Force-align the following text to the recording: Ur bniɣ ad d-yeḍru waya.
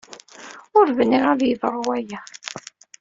Ur 0.77 0.87
bniɣ 0.97 1.23
ad 1.31 1.37
d-yeḍru 1.39 1.79
waya. 1.87 2.21